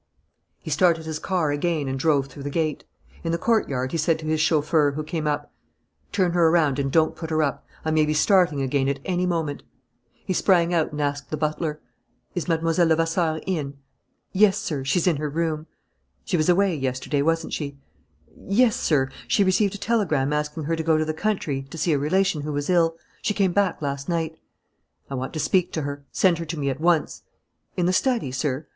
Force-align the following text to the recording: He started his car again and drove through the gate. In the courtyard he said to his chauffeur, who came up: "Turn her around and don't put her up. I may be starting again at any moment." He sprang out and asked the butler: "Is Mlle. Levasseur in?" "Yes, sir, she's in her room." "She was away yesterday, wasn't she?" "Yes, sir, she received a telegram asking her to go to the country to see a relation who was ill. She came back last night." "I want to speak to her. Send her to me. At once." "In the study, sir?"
He 0.57 0.71
started 0.71 1.05
his 1.05 1.19
car 1.19 1.51
again 1.51 1.87
and 1.87 1.99
drove 1.99 2.25
through 2.25 2.41
the 2.41 2.49
gate. 2.49 2.85
In 3.23 3.31
the 3.31 3.37
courtyard 3.37 3.91
he 3.91 3.99
said 3.99 4.17
to 4.17 4.25
his 4.25 4.41
chauffeur, 4.41 4.93
who 4.93 5.03
came 5.03 5.27
up: 5.27 5.53
"Turn 6.11 6.31
her 6.31 6.47
around 6.47 6.79
and 6.79 6.91
don't 6.91 7.15
put 7.15 7.29
her 7.29 7.43
up. 7.43 7.67
I 7.85 7.91
may 7.91 8.05
be 8.07 8.15
starting 8.15 8.63
again 8.63 8.87
at 8.89 8.97
any 9.05 9.27
moment." 9.27 9.61
He 10.25 10.33
sprang 10.33 10.73
out 10.73 10.91
and 10.91 10.99
asked 10.99 11.29
the 11.29 11.37
butler: 11.37 11.79
"Is 12.33 12.47
Mlle. 12.47 12.61
Levasseur 12.87 13.41
in?" 13.45 13.75
"Yes, 14.33 14.57
sir, 14.57 14.83
she's 14.83 15.05
in 15.05 15.17
her 15.17 15.29
room." 15.29 15.67
"She 16.25 16.35
was 16.35 16.49
away 16.49 16.75
yesterday, 16.75 17.21
wasn't 17.21 17.53
she?" 17.53 17.77
"Yes, 18.35 18.75
sir, 18.75 19.07
she 19.27 19.43
received 19.43 19.75
a 19.75 19.77
telegram 19.77 20.33
asking 20.33 20.63
her 20.63 20.75
to 20.75 20.81
go 20.81 20.97
to 20.97 21.05
the 21.05 21.13
country 21.13 21.61
to 21.69 21.77
see 21.77 21.93
a 21.93 21.99
relation 21.99 22.41
who 22.41 22.53
was 22.53 22.71
ill. 22.71 22.95
She 23.21 23.35
came 23.35 23.53
back 23.53 23.83
last 23.83 24.09
night." 24.09 24.35
"I 25.11 25.13
want 25.13 25.31
to 25.33 25.39
speak 25.39 25.71
to 25.73 25.83
her. 25.83 26.03
Send 26.11 26.39
her 26.39 26.45
to 26.45 26.57
me. 26.57 26.71
At 26.71 26.81
once." 26.81 27.21
"In 27.77 27.85
the 27.85 27.93
study, 27.93 28.31
sir?" 28.31 28.65